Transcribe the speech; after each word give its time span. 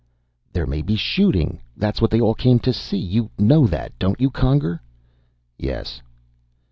"There 0.51 0.65
may 0.65 0.81
be 0.81 0.95
shooting. 0.95 1.61
That's 1.77 2.01
what 2.01 2.09
they 2.09 2.19
all 2.19 2.33
came 2.33 2.57
to 2.61 2.73
see. 2.73 2.97
You 2.97 3.29
know 3.37 3.67
that 3.67 3.93
don't 3.99 4.19
you, 4.19 4.31
Conger?" 4.31 4.81
"Yes." 5.59 6.01